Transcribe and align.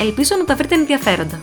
Ελπίζω 0.00 0.36
να 0.36 0.44
τα 0.44 0.56
βρείτε 0.56 0.74
ενδιαφέροντα. 0.74 1.40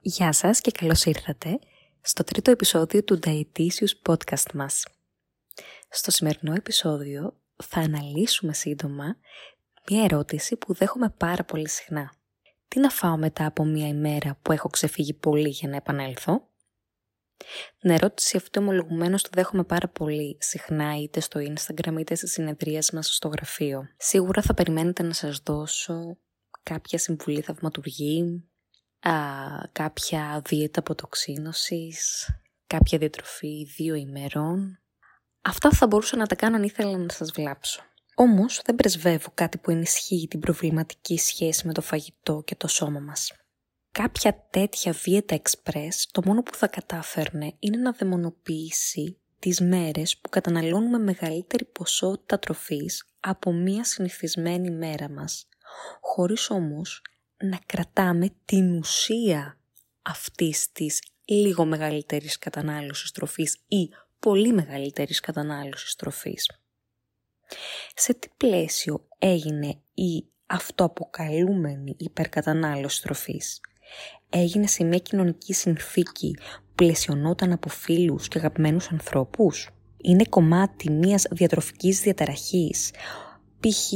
Γεια 0.00 0.32
σας 0.32 0.60
και 0.60 0.70
καλώς 0.70 1.04
ήρθατε 1.04 1.58
στο 2.00 2.24
τρίτο 2.24 2.50
επεισόδιο 2.50 3.04
του 3.04 3.18
Dietitious 3.24 4.12
Podcast 4.12 4.52
μας. 4.54 4.86
Στο 5.88 6.10
σημερινό 6.10 6.52
επεισόδιο 6.52 7.36
θα 7.62 7.80
αναλύσουμε 7.80 8.52
σύντομα 8.52 9.16
μια 9.90 10.04
ερώτηση 10.04 10.56
που 10.56 10.74
δέχομαι 10.74 11.14
πάρα 11.16 11.44
πολύ 11.44 11.68
συχνά. 11.68 12.12
Τι 12.68 12.80
να 12.80 12.88
φάω 12.88 13.16
μετά 13.16 13.46
από 13.46 13.64
μια 13.64 13.88
ημέρα 13.88 14.38
που 14.42 14.52
έχω 14.52 14.68
ξεφύγει 14.68 15.14
πολύ 15.14 15.48
για 15.48 15.68
να 15.68 15.76
επανέλθω; 15.76 16.48
Την 17.78 17.90
ερώτηση 17.90 18.36
αυτή 18.36 18.58
ομολογουμένως 18.58 19.22
το 19.22 19.28
δέχομαι 19.32 19.64
πάρα 19.64 19.88
πολύ 19.88 20.36
συχνά 20.40 20.96
είτε 20.96 21.20
στο 21.20 21.40
Instagram 21.40 21.96
είτε 21.98 22.14
στις 22.14 22.32
συνεδρίες 22.32 22.90
μας 22.90 23.14
στο 23.14 23.28
γραφείο. 23.28 23.88
Σίγουρα 23.96 24.42
θα 24.42 24.54
περιμένετε 24.54 25.02
να 25.02 25.12
σας 25.12 25.38
δώσω 25.38 26.18
κάποια 26.62 26.98
συμβουλή 26.98 27.40
θαυματουργή, 27.40 28.44
α, 29.00 29.12
κάποια 29.72 30.42
δίαιτα 30.44 30.80
αποτοξίνωσης, 30.80 32.28
κάποια 32.66 32.98
διατροφή 32.98 33.64
δύο 33.76 33.94
ημερών. 33.94 34.78
Αυτά 35.42 35.70
θα 35.70 35.86
μπορούσα 35.86 36.16
να 36.16 36.26
τα 36.26 36.34
κάνω 36.34 36.56
αν 36.56 36.62
ήθελα 36.62 36.98
να 36.98 37.12
σας 37.12 37.30
βλάψω. 37.30 37.82
Όμως 38.14 38.60
δεν 38.64 38.74
πρεσβεύω 38.74 39.28
κάτι 39.34 39.58
που 39.58 39.70
ενισχύει 39.70 40.26
την 40.30 40.40
προβληματική 40.40 41.18
σχέση 41.18 41.66
με 41.66 41.72
το 41.72 41.80
φαγητό 41.80 42.42
και 42.44 42.54
το 42.54 42.68
σώμα 42.68 43.00
μας. 43.00 43.32
Κάποια 43.98 44.46
τέτοια 44.50 44.92
βίαιτα 44.92 45.34
εξπρές 45.34 46.08
το 46.12 46.22
μόνο 46.24 46.42
που 46.42 46.54
θα 46.54 46.66
κατάφερνε 46.66 47.54
είναι 47.58 47.76
να 47.76 47.92
δαιμονοποιήσει 47.92 49.18
τις 49.38 49.60
μέρες 49.60 50.18
που 50.18 50.28
καταναλώνουμε 50.28 50.98
μεγαλύτερη 50.98 51.64
ποσότητα 51.64 52.38
τροφής 52.38 53.06
από 53.20 53.52
μία 53.52 53.84
συνηθισμένη 53.84 54.70
μέρα 54.70 55.10
μας, 55.10 55.48
χωρίς 56.00 56.50
όμως 56.50 57.02
να 57.36 57.58
κρατάμε 57.66 58.28
την 58.44 58.76
ουσία 58.76 59.58
αυτής 60.02 60.72
της 60.72 61.02
λίγο 61.24 61.64
μεγαλύτερης 61.64 62.38
κατανάλωσης 62.38 63.10
τροφής 63.10 63.58
ή 63.68 63.88
πολύ 64.18 64.52
μεγαλύτερης 64.52 65.20
κατανάλωσης 65.20 65.94
τροφής. 65.94 66.50
Σε 67.94 68.14
τι 68.14 68.28
πλαίσιο 68.36 69.08
έγινε 69.18 69.80
η 69.94 70.24
αυτοαποκαλούμενη 70.46 71.94
υπερκατανάλωση 71.98 73.02
τροφής; 73.02 73.60
Έγινε 74.30 74.66
σε 74.66 74.84
μια 74.84 74.98
κοινωνική 74.98 75.52
συνθήκη 75.52 76.36
που 76.40 76.74
πλαισιωνόταν 76.74 77.52
από 77.52 77.68
φίλους 77.68 78.28
και 78.28 78.38
αγαπημένους 78.38 78.90
ανθρώπους. 78.90 79.70
Είναι 79.96 80.24
κομμάτι 80.24 80.90
μιας 80.90 81.26
διατροφικής 81.30 82.00
διαταραχής, 82.00 82.90
π.χ. 83.60 83.92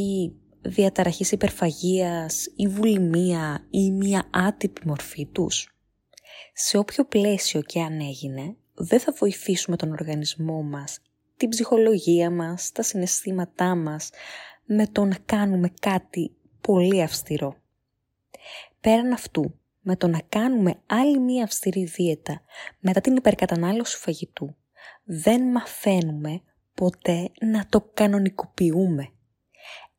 διαταραχής 0.61 1.33
υπερφαγίας 1.33 2.47
ή 2.57 2.67
βουλημία 2.67 3.67
ή 3.71 3.91
μια 3.91 4.29
άτυπη 4.31 4.87
μορφή 4.87 5.27
τους. 5.27 5.69
Σε 6.53 6.79
όποιο 6.79 7.05
πλαίσιο 7.05 7.63
και 7.63 7.81
αν 7.81 8.01
έγινε, 8.01 8.57
δεν 8.75 9.01
θα 9.01 9.13
βοηθήσουμε 9.19 9.77
τον 9.77 9.93
οργανισμό 9.93 10.63
μας 10.63 11.01
την 11.39 11.49
ψυχολογία 11.49 12.31
μας, 12.31 12.73
τα 12.73 12.83
συναισθήματά 12.83 13.75
μας, 13.75 14.11
με 14.65 14.87
το 14.87 15.05
να 15.05 15.17
κάνουμε 15.25 15.73
κάτι 15.81 16.37
πολύ 16.61 17.03
αυστηρό. 17.03 17.57
Πέραν 18.81 19.13
αυτού, 19.13 19.55
με 19.91 19.97
το 19.97 20.09
να 20.09 20.21
κάνουμε 20.29 20.75
άλλη 20.87 21.19
μία 21.19 21.45
αυστηρή 21.45 21.85
δίαιτα 21.85 22.41
μετά 22.79 23.01
την 23.01 23.17
υπερκατανάλωση 23.17 23.97
φαγητού, 23.97 24.57
δεν 25.05 25.43
μαθαίνουμε 25.43 26.43
ποτέ 26.75 27.31
να 27.41 27.67
το 27.69 27.91
κανονικοποιούμε. 27.95 29.09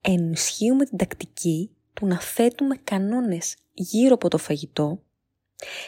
Ενισχύουμε 0.01 0.85
την 0.85 0.97
τακτική 0.97 1.71
του 1.93 2.05
να 2.05 2.19
θέτουμε 2.19 2.75
κανόνες 2.83 3.55
γύρω 3.73 4.13
από 4.13 4.27
το 4.27 4.37
φαγητό 4.37 5.03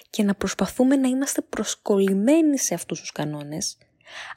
και 0.09 0.23
να 0.23 0.35
προσπαθούμε 0.35 0.95
να 0.95 1.07
είμαστε 1.07 1.41
προσκολλημένοι 1.41 2.57
σε 2.57 2.73
αυτούς 2.73 2.99
τους 2.99 3.11
κανόνες 3.11 3.77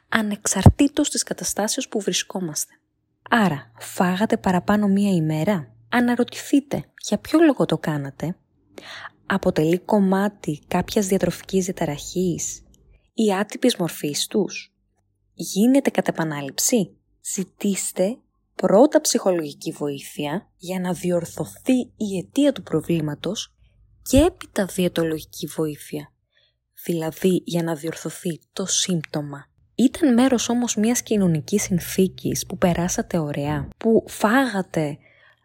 ανεξαρτήτως 0.09 1.09
της 1.09 1.23
καταστάσεως 1.23 1.87
που 1.87 1.99
βρισκόμαστε. 1.99 2.73
Άρα, 3.29 3.71
φάγατε 3.79 4.37
παραπάνω 4.37 4.87
μία 4.87 5.11
ημέρα; 5.11 5.69
Αναρωτηθείτε 5.89 6.83
για 7.01 7.17
ποιο 7.17 7.39
λόγο 7.39 7.65
το 7.65 7.77
κάνατε; 7.77 8.35
Αποτελεί 9.25 9.79
κομμάτι 9.79 10.61
κάποιας 10.67 11.07
διατροφικής 11.07 11.65
διαταραχής 11.65 12.63
ή 13.13 13.33
άτυπης 13.33 13.75
μορφής 13.75 14.27
τους; 14.27 14.73
Γίνεται 15.33 15.89
κατά 15.89 16.11
επανάληψη; 16.11 16.97
Ζητήστε 17.33 18.17
πρώτα 18.55 19.01
ψυχολογική 19.01 19.71
βοήθεια 19.71 20.49
για 20.57 20.79
να 20.79 20.93
διορθωθεί 20.93 21.77
η 21.97 22.17
αιτία 22.17 22.51
του 22.51 22.63
προβλήματος 22.63 23.55
και 24.01 24.17
έπειτα 24.17 24.65
διαιτολογική 24.65 25.45
βοήθεια. 25.45 26.11
Δηλαδή 26.85 27.41
για 27.45 27.63
να 27.63 27.75
διορθωθεί 27.75 28.39
το 28.53 28.65
σύμπτωμα. 28.65 29.49
Ήταν 29.75 30.13
μέρος 30.13 30.49
όμως 30.49 30.75
μιας 30.75 31.01
κοινωνικής 31.01 31.61
συνθήκης 31.63 32.45
που 32.45 32.57
περάσατε 32.57 33.17
ωραία, 33.17 33.67
που 33.77 34.03
φάγατε 34.07 34.97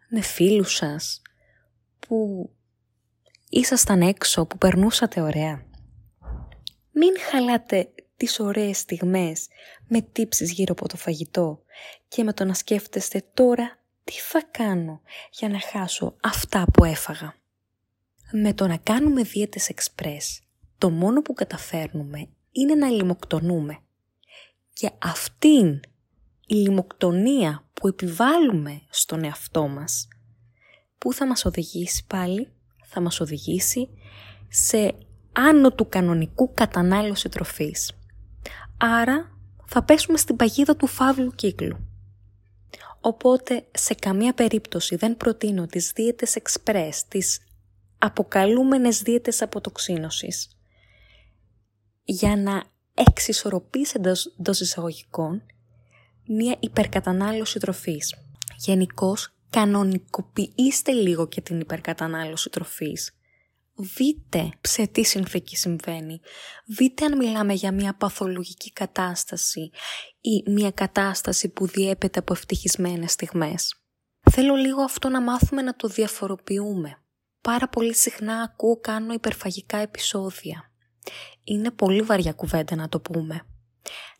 με 0.09 0.21
φίλους 0.21 0.75
σας, 0.75 1.21
που 1.99 2.49
ήσασταν 3.51 4.01
έξω, 4.01 4.45
που 4.45 4.57
περνούσατε 4.57 5.21
ωραία. 5.21 5.65
Μην 6.91 7.19
χαλάτε 7.29 7.89
τις 8.17 8.39
ωραίες 8.39 8.77
στιγμές 8.77 9.47
με 9.87 10.01
τύψεις 10.01 10.51
γύρω 10.51 10.73
από 10.77 10.87
το 10.87 10.97
φαγητό 10.97 11.63
και 12.07 12.23
με 12.23 12.33
το 12.33 12.45
να 12.45 12.53
σκέφτεστε 12.53 13.23
τώρα 13.33 13.79
τι 14.03 14.13
θα 14.13 14.43
κάνω 14.51 15.01
για 15.31 15.49
να 15.49 15.59
χάσω 15.59 16.15
αυτά 16.21 16.65
που 16.73 16.83
έφαγα. 16.83 17.35
Με 18.31 18.53
το 18.53 18.67
να 18.67 18.77
κάνουμε 18.77 19.23
δίαιτες 19.23 19.69
εξπρές, 19.69 20.41
το 20.77 20.89
μόνο 20.89 21.21
που 21.21 21.33
καταφέρνουμε 21.33 22.29
είναι 22.51 22.75
να 22.75 22.87
λιμοκτονούμε 22.87 23.79
και 24.73 24.91
αυτήν 25.01 25.79
η 26.45 26.55
λιμοκτονία 26.55 27.69
που 27.73 27.87
επιβάλλουμε 27.87 28.81
στον 28.89 29.23
εαυτό 29.23 29.67
μας, 29.67 30.07
που 30.97 31.13
θα 31.13 31.27
μας 31.27 31.45
οδηγήσει 31.45 32.05
πάλι, 32.07 32.51
θα 32.93 33.01
μας 33.01 33.19
οδηγήσει 33.19 33.89
σε 34.47 34.95
άνω 35.31 35.71
του 35.71 35.89
κανονικού 35.89 36.53
κατανάλωση 36.53 37.29
τροφής. 37.29 37.91
Άρα 38.77 39.37
θα 39.65 39.83
πέσουμε 39.83 40.17
στην 40.17 40.35
παγίδα 40.35 40.75
του 40.75 40.87
φαύλου 40.87 41.31
κύκλου. 41.31 41.77
Οπότε 43.01 43.65
σε 43.71 43.93
καμία 43.93 44.33
περίπτωση 44.33 44.95
δεν 44.95 45.17
προτείνω 45.17 45.65
τις 45.65 45.91
δίαιτες 45.95 46.35
εξπρές, 46.35 47.07
τις 47.07 47.39
αποκαλούμενες 47.97 49.01
δίαιτες 49.01 49.41
αποτοξίνωσης, 49.41 50.57
για 52.03 52.37
να 52.37 52.63
εξισορροπήσει 52.93 53.93
εντός 54.37 54.59
εισαγωγικών 54.59 55.43
μία 56.27 56.55
υπερκατανάλωση 56.59 57.59
τροφής. 57.59 58.15
Γενικώς, 58.57 59.35
κανονικοποιήστε 59.51 60.91
λίγο 60.91 61.27
και 61.27 61.41
την 61.41 61.59
υπερκατανάλωση 61.59 62.49
τροφής. 62.49 63.15
Δείτε 63.75 64.49
σε 64.61 64.87
τι 64.87 65.03
συνθήκη 65.03 65.55
συμβαίνει. 65.55 66.19
Δείτε 66.65 67.05
αν 67.05 67.17
μιλάμε 67.17 67.53
για 67.53 67.71
μια 67.71 67.95
παθολογική 67.95 68.71
κατάσταση 68.71 69.71
ή 70.21 70.51
μια 70.51 70.71
κατάσταση 70.71 71.49
που 71.49 71.67
διέπεται 71.67 72.19
από 72.19 72.33
ευτυχισμένες 72.33 73.11
στιγμές. 73.11 73.75
Θέλω 74.31 74.55
λίγο 74.55 74.81
αυτό 74.81 75.09
να 75.09 75.21
μάθουμε 75.21 75.61
να 75.61 75.75
το 75.75 75.87
διαφοροποιούμε. 75.87 76.97
Πάρα 77.41 77.69
πολύ 77.69 77.95
συχνά 77.95 78.41
ακούω 78.41 78.79
κάνω 78.79 79.13
υπερφαγικά 79.13 79.77
επεισόδια. 79.77 80.71
Είναι 81.43 81.71
πολύ 81.71 82.01
βαριά 82.01 82.33
κουβέντα 82.33 82.75
να 82.75 82.89
το 82.89 82.99
πούμε. 82.99 83.45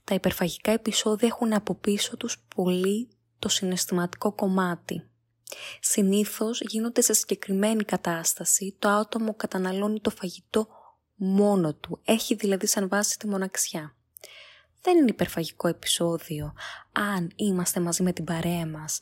Τα 0.04 0.16
υπερφαγικά 0.16 0.72
επεισόδια 0.72 1.27
έχουν 1.27 1.54
από 1.54 1.75
πίσω 1.75 2.18
τους 2.18 2.45
πολύ 2.56 3.10
το 3.39 3.50
συναισθηματικό 3.50 4.34
κομμάτι. 4.34 5.11
Συνήθως 5.80 6.62
γίνονται 6.62 7.01
σε 7.01 7.13
συγκεκριμένη 7.13 7.83
κατάσταση, 7.83 8.75
το 8.80 8.89
άτομο 8.89 9.36
καταναλώνει 9.36 10.00
το 10.00 10.09
φαγητό 10.09 10.68
μόνο 11.15 11.74
του, 11.74 12.00
έχει 12.06 12.36
δηλαδή 12.36 12.68
σαν 12.68 12.88
βάση 12.88 13.18
τη 13.18 13.27
μοναξιά. 13.27 13.95
Δεν 14.81 14.98
είναι 14.98 15.09
υπερφαγικό 15.09 15.68
επεισόδιο 15.68 16.53
αν 16.92 17.31
είμαστε 17.36 17.80
μαζί 17.80 18.03
με 18.03 18.13
την 18.13 18.24
παρέα 18.24 18.68
μας 18.68 19.00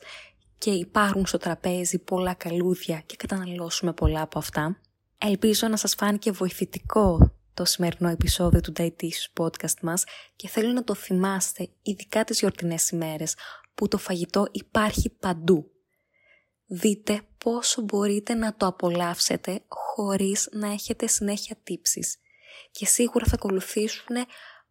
και 0.58 0.70
υπάρχουν 0.70 1.26
στο 1.26 1.38
τραπέζι 1.38 1.98
πολλά 1.98 2.34
καλούδια 2.34 3.02
και 3.06 3.16
καταναλώσουμε 3.16 3.92
πολλά 3.92 4.20
από 4.20 4.38
αυτά. 4.38 4.80
Ελπίζω 5.18 5.68
να 5.68 5.76
σας 5.76 5.94
φάνηκε 5.94 6.30
βοηθητικό 6.30 7.34
το 7.54 7.64
σημερινό 7.64 8.08
επεισόδιο 8.08 8.60
του 8.60 8.72
Dietitious 8.76 9.42
Podcast 9.42 9.80
μας 9.82 10.04
και 10.36 10.48
θέλω 10.48 10.72
να 10.72 10.84
το 10.84 10.94
θυμάστε 10.94 11.68
ειδικά 11.82 12.24
τις 12.24 12.38
γιορτινές 12.38 12.90
ημέρες 12.90 13.34
που 13.74 13.88
το 13.88 13.98
φαγητό 13.98 14.46
υπάρχει 14.50 15.10
παντού. 15.10 15.70
Δείτε 16.72 17.22
πόσο 17.38 17.82
μπορείτε 17.82 18.34
να 18.34 18.54
το 18.54 18.66
απολαύσετε 18.66 19.62
χωρίς 19.68 20.48
να 20.52 20.72
έχετε 20.72 21.06
συνέχεια 21.06 21.56
τύψεις. 21.62 22.16
Και 22.70 22.86
σίγουρα 22.86 23.26
θα 23.26 23.34
ακολουθήσουν 23.34 24.16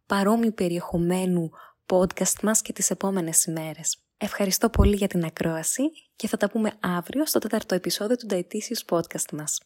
παρόμοιου 0.06 0.54
περιεχομένου 0.54 1.50
podcast 1.86 2.40
μας 2.42 2.62
και 2.62 2.72
τις 2.72 2.90
επόμενες 2.90 3.44
ημέρες. 3.44 3.98
Ευχαριστώ 4.16 4.70
πολύ 4.70 4.96
για 4.96 5.06
την 5.06 5.24
ακρόαση 5.24 5.82
και 6.16 6.28
θα 6.28 6.36
τα 6.36 6.50
πούμε 6.50 6.72
αύριο 6.80 7.26
στο 7.26 7.38
τέταρτο 7.38 7.74
επεισόδιο 7.74 8.16
του 8.16 8.26
Dietitious 8.30 8.96
Podcast 8.96 9.32
μας. 9.32 9.60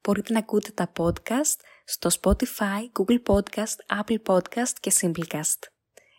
Μπορείτε 0.00 0.32
να 0.32 0.38
ακούτε 0.38 0.70
τα 0.70 0.92
podcast 0.98 1.60
στο 1.84 2.10
Spotify, 2.20 2.90
Google 2.98 3.22
Podcast, 3.26 4.00
Apple 4.00 4.22
Podcast 4.26 4.72
και 4.80 4.92
Simplecast. 5.00 5.58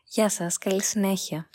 Γεια 0.05 0.29
σας, 0.29 0.57
καλή 0.57 0.83
συνέχεια. 0.83 1.49